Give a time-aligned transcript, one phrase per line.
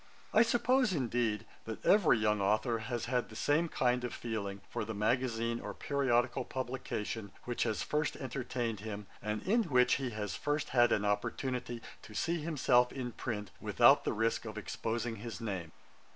[0.33, 4.83] I suppose, indeed, that every young authour has had the same kind of feeling for
[4.83, 10.35] the magazine or periodical publication which has first entertained him, and in which he has
[10.35, 15.39] first had an opportunity to see himself in print, without the risk of exposing his
[15.39, 15.71] name.